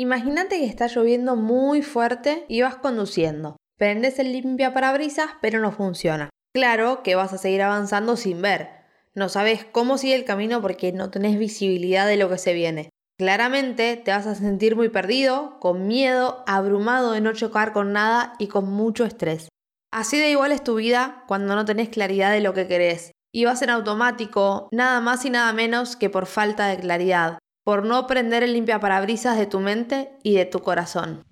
[0.00, 3.56] Imagínate que está lloviendo muy fuerte y vas conduciendo.
[3.76, 6.30] Prendes el limpia parabrisas, pero no funciona.
[6.54, 8.68] Claro que vas a seguir avanzando sin ver.
[9.16, 12.90] No sabes cómo sigue el camino porque no tenés visibilidad de lo que se viene.
[13.18, 18.34] Claramente te vas a sentir muy perdido, con miedo, abrumado de no chocar con nada
[18.38, 19.48] y con mucho estrés.
[19.90, 23.10] Así de igual es tu vida cuando no tenés claridad de lo que querés.
[23.34, 27.38] Y vas en automático, nada más y nada menos que por falta de claridad,
[27.68, 31.22] por no prender el limpiaparabrisas de tu mente y de tu corazón.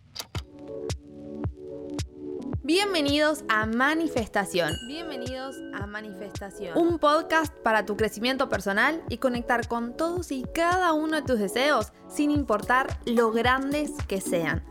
[2.62, 4.75] Bienvenidos a Manifestación.
[4.86, 6.76] Bienvenidos a Manifestación.
[6.76, 11.39] Un podcast para tu crecimiento personal y conectar con todos y cada uno de tus
[11.39, 14.62] deseos, sin importar lo grandes que sean.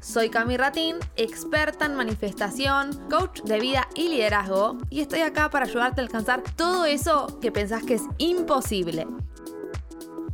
[0.00, 5.66] Soy Cami Ratín, experta en manifestación, coach de vida y liderazgo, y estoy acá para
[5.66, 9.06] ayudarte a alcanzar todo eso que pensás que es imposible.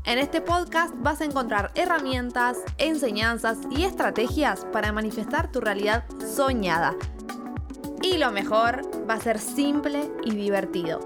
[0.06, 6.94] En este podcast vas a encontrar herramientas, enseñanzas y estrategias para manifestar tu realidad soñada.
[8.02, 11.00] Y lo mejor, va a ser simple y divertido.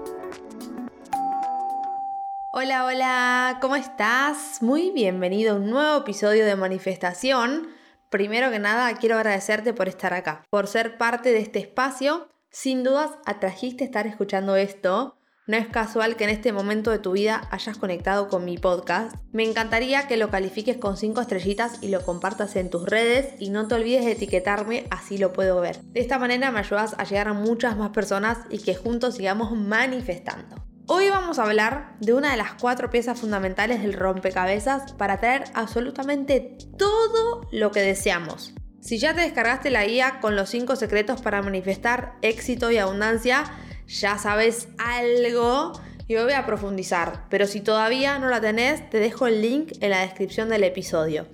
[2.53, 4.61] Hola, hola, ¿cómo estás?
[4.61, 7.69] Muy bienvenido a un nuevo episodio de Manifestación.
[8.11, 12.29] Primero que nada, quiero agradecerte por estar acá, por ser parte de este espacio.
[12.51, 15.17] Sin dudas, atrajiste estar escuchando esto
[15.51, 19.17] no es casual que en este momento de tu vida hayas conectado con mi podcast.
[19.33, 23.49] Me encantaría que lo califiques con 5 estrellitas y lo compartas en tus redes y
[23.49, 25.81] no te olvides de etiquetarme, así lo puedo ver.
[25.81, 29.51] De esta manera me ayudas a llegar a muchas más personas y que juntos sigamos
[29.51, 30.55] manifestando.
[30.87, 35.43] Hoy vamos a hablar de una de las cuatro piezas fundamentales del rompecabezas para traer
[35.53, 38.53] absolutamente todo lo que deseamos.
[38.79, 43.43] Si ya te descargaste la guía con los 5 secretos para manifestar éxito y abundancia,
[43.91, 45.73] ya sabes algo
[46.07, 47.25] y voy a profundizar.
[47.29, 51.27] Pero si todavía no la tenés, te dejo el link en la descripción del episodio.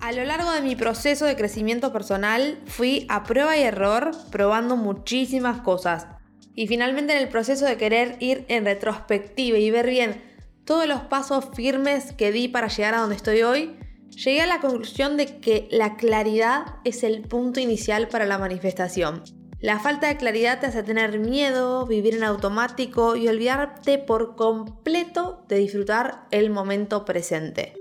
[0.00, 4.76] A lo largo de mi proceso de crecimiento personal fui a prueba y error probando
[4.76, 6.08] muchísimas cosas.
[6.54, 10.20] Y finalmente en el proceso de querer ir en retrospectiva y ver bien
[10.64, 13.76] todos los pasos firmes que di para llegar a donde estoy hoy,
[14.10, 19.22] llegué a la conclusión de que la claridad es el punto inicial para la manifestación.
[19.62, 25.44] La falta de claridad te hace tener miedo, vivir en automático y olvidarte por completo
[25.46, 27.72] de disfrutar el momento presente.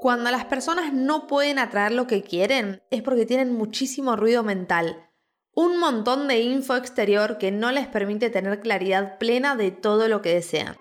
[0.00, 5.10] Cuando las personas no pueden atraer lo que quieren es porque tienen muchísimo ruido mental,
[5.54, 10.22] un montón de info exterior que no les permite tener claridad plena de todo lo
[10.22, 10.74] que desean.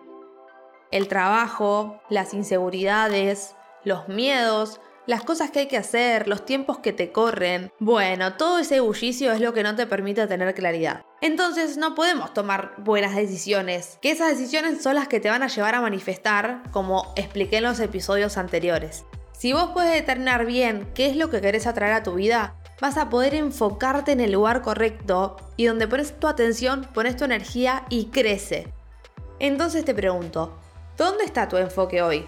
[0.89, 6.93] El trabajo, las inseguridades, los miedos, las cosas que hay que hacer, los tiempos que
[6.93, 7.71] te corren.
[7.79, 11.05] Bueno, todo ese bullicio es lo que no te permite tener claridad.
[11.21, 15.47] Entonces no podemos tomar buenas decisiones, que esas decisiones son las que te van a
[15.47, 19.05] llevar a manifestar, como expliqué en los episodios anteriores.
[19.31, 22.97] Si vos puedes determinar bien qué es lo que querés atraer a tu vida, vas
[22.97, 27.85] a poder enfocarte en el lugar correcto y donde pones tu atención, pones tu energía
[27.89, 28.73] y crece.
[29.39, 30.57] Entonces te pregunto,
[30.97, 32.25] ¿dónde está tu enfoque hoy?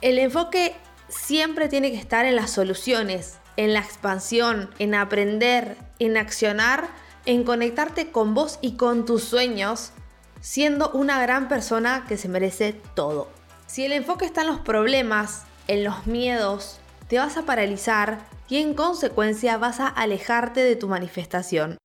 [0.00, 0.74] El enfoque
[1.08, 6.88] siempre tiene que estar en las soluciones, en la expansión, en aprender, en accionar,
[7.26, 9.92] en conectarte con vos y con tus sueños,
[10.40, 13.28] siendo una gran persona que se merece todo.
[13.66, 18.58] Si el enfoque está en los problemas, en los miedos, te vas a paralizar y
[18.58, 21.78] en consecuencia vas a alejarte de tu manifestación.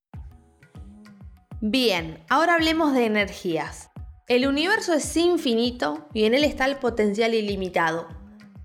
[1.61, 3.89] Bien, ahora hablemos de energías.
[4.27, 8.07] El universo es infinito y en él está el potencial ilimitado.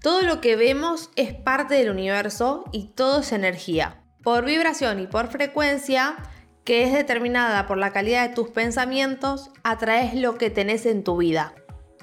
[0.04, 4.02] Todo lo que vemos es parte del universo y todo es energía.
[4.22, 6.16] Por vibración y por frecuencia,
[6.62, 11.16] que es determinada por la calidad de tus pensamientos, atraes lo que tenés en tu
[11.16, 11.54] vida.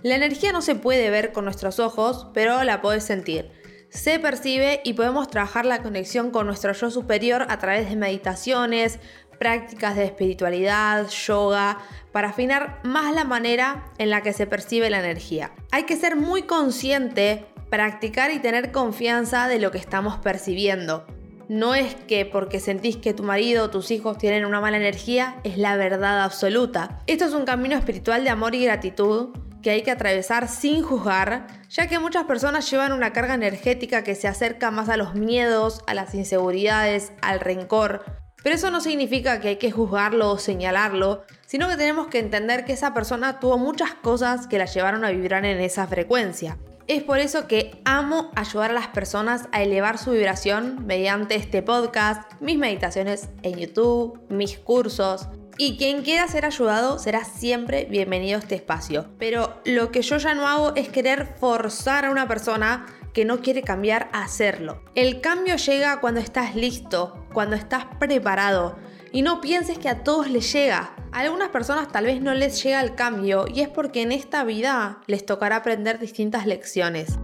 [0.01, 3.51] La energía no se puede ver con nuestros ojos, pero la podés sentir.
[3.91, 8.97] Se percibe y podemos trabajar la conexión con nuestro yo superior a través de meditaciones,
[9.38, 11.78] prácticas de espiritualidad, yoga,
[12.11, 15.51] para afinar más la manera en la que se percibe la energía.
[15.72, 21.07] Hay que ser muy consciente practicar y tener confianza de lo que estamos percibiendo.
[21.47, 25.37] No es que porque sentís que tu marido o tus hijos tienen una mala energía
[25.46, 26.99] es la verdad absoluta.
[27.07, 29.29] Esto es un camino espiritual de amor y gratitud
[29.63, 34.16] que hay que atravesar sin juzgar, ya que muchas personas llevan una carga energética que
[34.16, 38.03] se acerca más a los miedos, a las inseguridades, al rencor.
[38.43, 42.66] Pero eso no significa que hay que juzgarlo o señalarlo, sino que tenemos que entender
[42.66, 46.57] que esa persona tuvo muchas cosas que la llevaron a vibrar en esa frecuencia.
[46.87, 51.61] Es por eso que amo ayudar a las personas a elevar su vibración mediante este
[51.61, 55.28] podcast, mis meditaciones en YouTube, mis cursos.
[55.57, 59.05] Y quien quiera ser ayudado será siempre bienvenido a este espacio.
[59.19, 63.41] Pero lo que yo ya no hago es querer forzar a una persona que no
[63.41, 64.81] quiere cambiar a hacerlo.
[64.95, 68.77] El cambio llega cuando estás listo, cuando estás preparado.
[69.13, 70.96] Y no pienses que a todos les llega.
[71.11, 74.46] A algunas personas tal vez no les llega el cambio y es porque en esta
[74.46, 77.19] vida les tocará aprender distintas lecciones.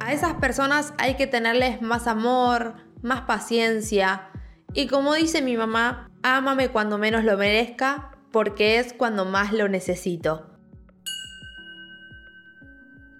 [0.00, 4.30] A esas personas hay que tenerles más amor, más paciencia.
[4.72, 9.68] Y como dice mi mamá, ámame cuando menos lo merezca porque es cuando más lo
[9.68, 10.46] necesito.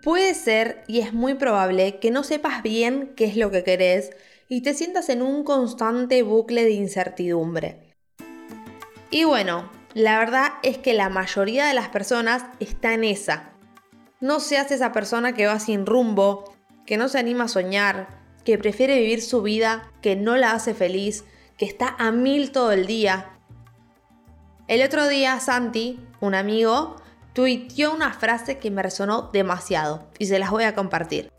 [0.03, 4.11] Puede ser, y es muy probable, que no sepas bien qué es lo que querés
[4.49, 7.90] y te sientas en un constante bucle de incertidumbre.
[9.11, 13.51] Y bueno, la verdad es que la mayoría de las personas está en esa.
[14.21, 16.55] No seas esa persona que va sin rumbo,
[16.87, 20.75] que no se anima a soñar, que prefiere vivir su vida, que no la hace
[20.75, 21.25] feliz,
[21.57, 23.31] que está a mil todo el día.
[24.69, 26.97] El otro día Santi, un amigo,
[27.33, 31.33] tuiteó una frase que me resonó demasiado y se las voy a compartir.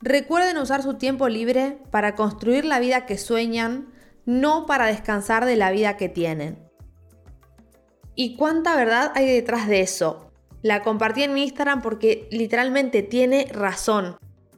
[0.00, 3.88] Recuerden usar su tiempo libre para construir la vida que sueñan,
[4.26, 6.67] no para descansar de la vida que tienen.
[8.20, 10.32] ¿Y cuánta verdad hay detrás de eso?
[10.60, 14.16] La compartí en mi Instagram porque literalmente tiene razón.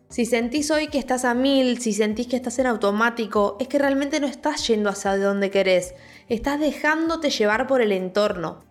[0.08, 3.78] Si sentís hoy que estás a mil, si sentís que estás en automático, es que
[3.78, 5.92] realmente no estás yendo hacia donde querés,
[6.30, 8.64] estás dejándote llevar por el entorno.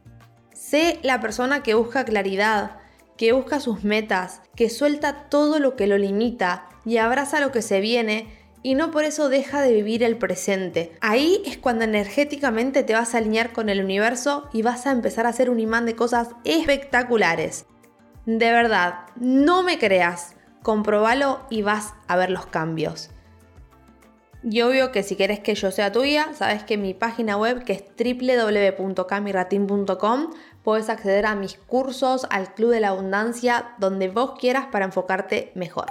[0.56, 2.77] Sé la persona que busca claridad,
[3.15, 7.62] que busca sus metas, que suelta todo lo que lo limita y abraza lo que
[7.62, 10.91] se viene y no por eso deja de vivir el presente.
[11.01, 15.25] Ahí es cuando energéticamente te vas a alinear con el universo y vas a empezar
[15.25, 17.65] a hacer un imán de cosas espectaculares.
[18.25, 23.09] De verdad, no me creas, comprobalo y vas a ver los cambios.
[24.44, 27.73] Y obvio que si quieres que yo sea tuya, sabes que mi página web, que
[27.73, 30.29] es www.camiratin.com,
[30.63, 35.51] puedes acceder a mis cursos, al Club de la Abundancia, donde vos quieras para enfocarte
[35.55, 35.88] mejor.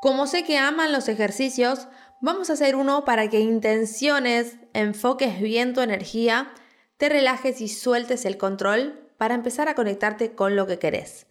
[0.00, 1.88] Como sé que aman los ejercicios,
[2.20, 6.52] vamos a hacer uno para que intenciones, enfoques bien tu energía,
[6.98, 11.26] te relajes y sueltes el control para empezar a conectarte con lo que querés.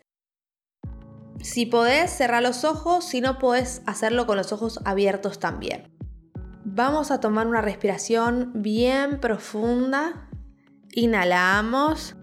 [1.42, 5.94] Si podés, cerrar los ojos, si no podés, hacerlo con los ojos abiertos también.
[6.66, 10.30] Vamos a tomar una respiración bien profunda.
[10.92, 12.16] Inhalamos.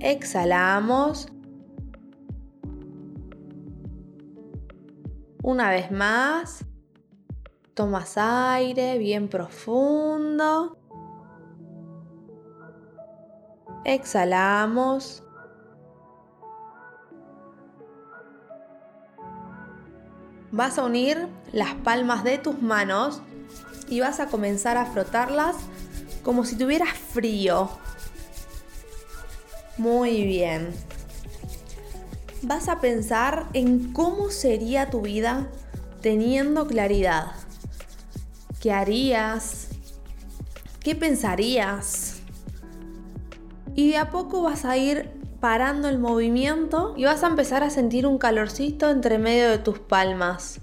[0.00, 1.31] Exhalamos.
[5.42, 6.64] Una vez más,
[7.74, 10.78] tomas aire bien profundo.
[13.84, 15.24] Exhalamos.
[20.52, 23.20] Vas a unir las palmas de tus manos
[23.88, 25.56] y vas a comenzar a frotarlas
[26.22, 27.68] como si tuvieras frío.
[29.76, 30.72] Muy bien
[32.42, 35.48] vas a pensar en cómo sería tu vida
[36.00, 37.32] teniendo claridad.
[38.60, 39.68] ¿Qué harías?
[40.80, 42.20] ¿Qué pensarías?
[43.74, 45.10] Y de a poco vas a ir
[45.40, 49.78] parando el movimiento y vas a empezar a sentir un calorcito entre medio de tus
[49.78, 50.60] palmas.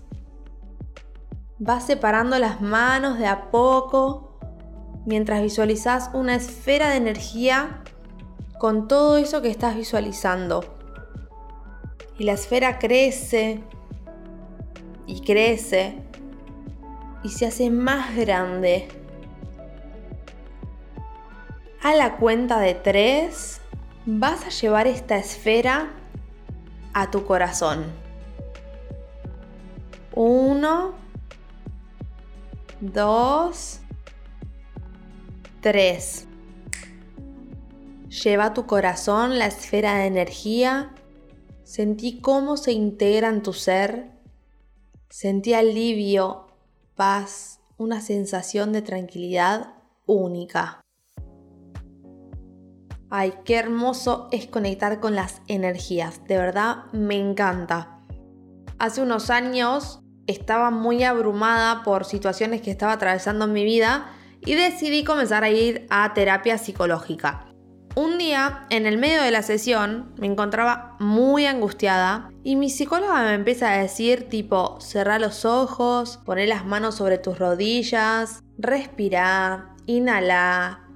[1.57, 4.37] Vas separando las manos de a poco
[5.05, 7.83] mientras visualizas una esfera de energía
[8.57, 10.78] con todo eso que estás visualizando
[12.19, 13.61] y la esfera crece
[15.07, 15.95] y crece
[17.23, 18.89] y se hace más grande.
[21.81, 23.61] A la cuenta de tres
[24.05, 25.91] vas a llevar esta esfera
[26.93, 27.85] a tu corazón.
[30.13, 30.95] Uno,
[32.81, 33.79] dos,
[35.61, 36.27] tres.
[38.09, 40.91] Lleva a tu corazón la esfera de energía
[41.69, 44.09] Sentí cómo se integra en tu ser.
[45.07, 46.47] Sentí alivio,
[46.95, 49.75] paz, una sensación de tranquilidad
[50.07, 50.81] única.
[53.11, 56.25] Ay, qué hermoso es conectar con las energías.
[56.25, 57.99] De verdad, me encanta.
[58.79, 64.09] Hace unos años estaba muy abrumada por situaciones que estaba atravesando en mi vida
[64.41, 67.48] y decidí comenzar a ir a terapia psicológica.
[67.95, 73.23] Un día, en el medio de la sesión, me encontraba muy angustiada y mi psicóloga
[73.23, 79.75] me empieza a decir tipo, cerrá los ojos, poné las manos sobre tus rodillas, respira,
[79.87, 80.87] inhala,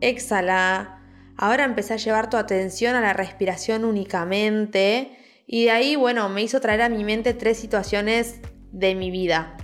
[0.00, 1.00] exhala.
[1.36, 5.16] Ahora empecé a llevar tu atención a la respiración únicamente
[5.46, 8.40] y de ahí, bueno, me hizo traer a mi mente tres situaciones
[8.72, 9.56] de mi vida.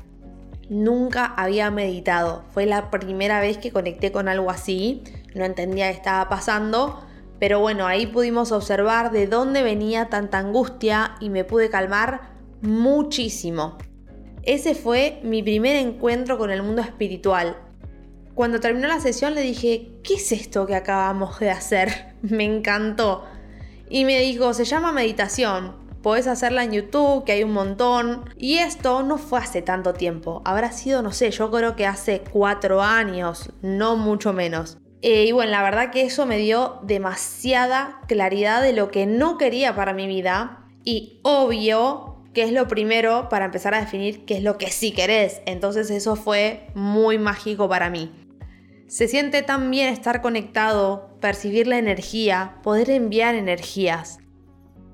[0.69, 2.45] nunca había meditado.
[2.53, 5.05] Fue la primera vez que conecté con algo así.
[5.37, 7.05] No entendía qué estaba pasando.
[7.39, 12.31] Pero bueno, ahí pudimos observar de dónde venía tanta angustia y me pude calmar
[12.63, 13.77] muchísimo.
[14.43, 17.57] Ese fue mi primer encuentro con el mundo espiritual.
[18.35, 22.15] Cuando terminó la sesión le dije, ¿qué es esto que acabamos de hacer?
[22.23, 23.25] Me encantó.
[23.89, 25.77] Y me dijo, se llama meditación.
[26.03, 28.25] Podés hacerla en YouTube, que hay un montón.
[28.37, 30.43] Y esto no fue hace tanto tiempo.
[30.45, 34.79] Habrá sido, no sé, yo creo que hace cuatro años, no mucho menos.
[35.03, 39.39] Eh, y bueno, la verdad que eso me dio demasiada claridad de lo que no
[39.39, 40.65] quería para mi vida.
[40.85, 44.93] Y obvio que es lo primero para empezar a definir qué es lo que sí
[44.93, 45.41] querés.
[45.47, 48.13] Entonces eso fue muy mágico para mí.
[48.89, 54.19] Se siente tan bien estar conectado, percibir la energía, poder enviar energías.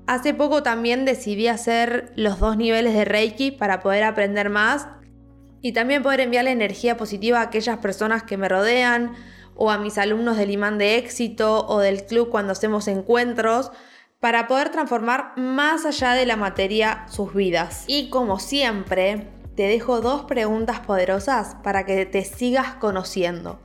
[0.07, 4.87] Hace poco también decidí hacer los dos niveles de Reiki para poder aprender más
[5.61, 9.13] y también poder enviar la energía positiva a aquellas personas que me rodean
[9.55, 13.71] o a mis alumnos del imán de éxito o del club cuando hacemos encuentros
[14.19, 17.83] para poder transformar más allá de la materia sus vidas.
[17.87, 23.59] Y como siempre, te dejo dos preguntas poderosas para que te sigas conociendo.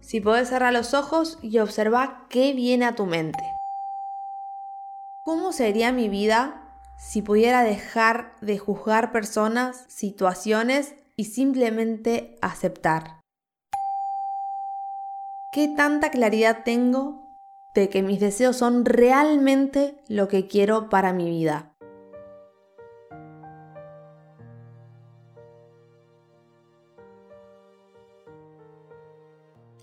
[0.00, 3.42] Si podés cerrar los ojos y observar qué viene a tu mente.
[5.24, 13.21] ¿Cómo sería mi vida si pudiera dejar de juzgar personas, situaciones y simplemente aceptar?
[15.52, 17.28] ¿Qué tanta claridad tengo
[17.74, 21.74] de que mis deseos son realmente lo que quiero para mi vida?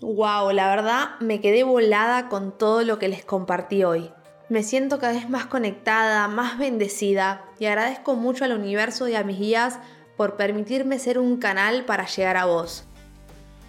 [0.00, 4.10] Wow, la verdad me quedé volada con todo lo que les compartí hoy.
[4.48, 9.22] Me siento cada vez más conectada, más bendecida y agradezco mucho al universo y a
[9.22, 9.78] mis guías
[10.16, 12.89] por permitirme ser un canal para llegar a vos.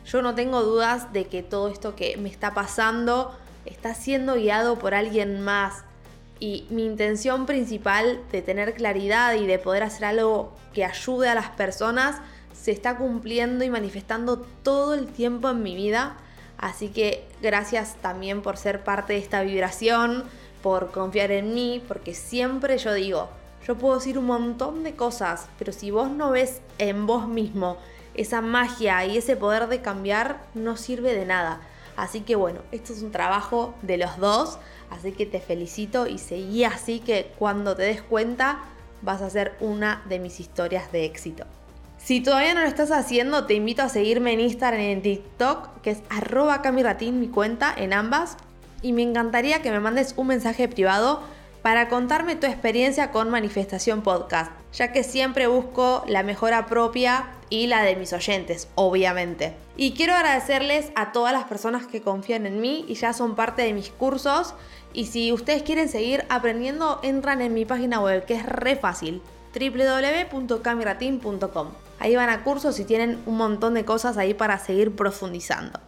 [0.06, 4.80] Yo no tengo dudas de que todo esto que me está pasando está siendo guiado
[4.80, 5.84] por alguien más
[6.40, 11.36] y mi intención principal de tener claridad y de poder hacer algo que ayude a
[11.36, 12.18] las personas
[12.52, 16.18] se está cumpliendo y manifestando todo el tiempo en mi vida.
[16.58, 20.24] Así que gracias también por ser parte de esta vibración,
[20.62, 23.30] por confiar en mí, porque siempre yo digo,
[23.68, 27.78] yo puedo decir un montón de cosas, pero si vos no ves en vos mismo
[28.14, 31.62] esa magia y ese poder de cambiar, no sirve de nada.
[31.96, 34.58] Así que bueno, esto es un trabajo de los dos,
[34.90, 38.60] así que te felicito y seguí así que cuando te des cuenta
[39.02, 41.46] vas a ser una de mis historias de éxito.
[41.98, 45.82] Si todavía no lo estás haciendo, te invito a seguirme en Instagram y en TikTok,
[45.82, 48.38] que es arroba camiratín, mi cuenta en ambas,
[48.82, 51.22] y me encantaría que me mandes un mensaje privado
[51.62, 57.68] para contarme tu experiencia con Manifestación Podcast, ya que siempre busco la mejora propia y
[57.68, 59.54] la de mis oyentes, obviamente.
[59.78, 63.62] Y quiero agradecerles a todas las personas que confían en mí y ya son parte
[63.62, 64.56] de mis cursos.
[64.94, 69.22] Y si ustedes quieren seguir aprendiendo, entran en mi página web, que es re fácil,
[69.54, 71.68] www.camirateam.com.
[72.00, 75.80] Ahí van a cursos y tienen un montón de cosas ahí para seguir profundizando.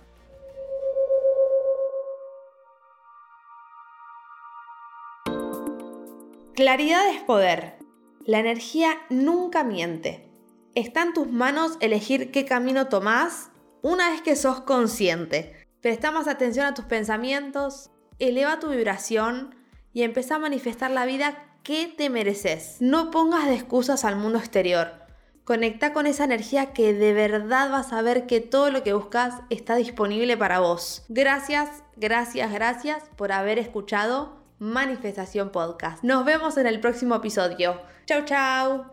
[6.55, 7.79] Claridad es poder.
[8.27, 10.29] La energía nunca miente.
[10.75, 13.49] Está en tus manos elegir qué camino tomás
[13.81, 15.67] una vez que sos consciente.
[15.81, 19.55] Presta más atención a tus pensamientos, eleva tu vibración
[19.93, 22.77] y empieza a manifestar la vida que te mereces.
[22.79, 24.91] No pongas de excusas al mundo exterior.
[25.45, 29.41] Conecta con esa energía que de verdad vas a ver que todo lo que buscas
[29.49, 31.03] está disponible para vos.
[31.09, 36.05] Gracias, gracias, gracias por haber escuchado Manifestación Podcast.
[36.05, 37.81] Nos vemos en el próximo episodio.
[38.05, 38.92] Chau, chau.